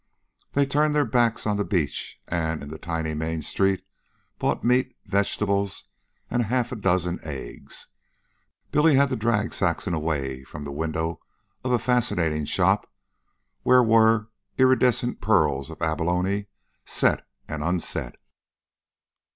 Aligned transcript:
They 0.53 0.65
turned 0.65 0.95
their 0.95 1.05
backs 1.05 1.45
on 1.45 1.57
the 1.57 1.63
beach 1.63 2.19
and 2.27 2.63
in 2.63 2.69
the 2.69 2.79
tiny 2.79 3.13
main 3.13 3.43
street 3.43 3.85
bought 4.39 4.63
meat, 4.63 4.97
vegetables, 5.05 5.83
and 6.27 6.41
half 6.45 6.71
a 6.71 6.75
dozen 6.75 7.19
eggs. 7.21 7.85
Billy 8.71 8.95
had 8.95 9.09
to 9.09 9.15
drag 9.15 9.53
Saxon 9.53 9.93
away 9.93 10.43
from 10.43 10.63
the 10.63 10.71
window 10.71 11.19
of 11.63 11.71
a 11.71 11.77
fascinating 11.77 12.45
shop 12.45 12.91
where 13.61 13.83
were 13.83 14.29
iridescent 14.57 15.21
pearls 15.21 15.69
of 15.69 15.79
abalone, 15.83 16.47
set 16.83 17.23
and 17.47 17.63
unset. 17.63 18.15